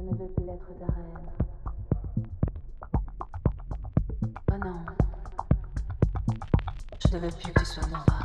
[0.00, 1.28] Je ne veux plus être ta reine.
[4.50, 4.86] Oh non.
[7.06, 8.20] Je ne veux plus que tu sois Nora.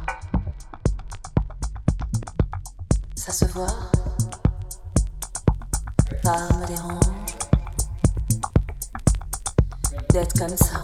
[3.18, 3.68] Ça se voit
[6.26, 7.00] ça me dérange
[10.10, 10.84] d'être comme ça.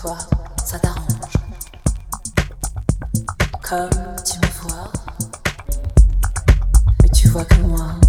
[0.00, 0.16] Toi,
[0.64, 1.04] ça t'arrange.
[3.68, 3.90] Comme
[4.24, 4.90] tu me vois,
[7.02, 8.07] mais tu vois que moi.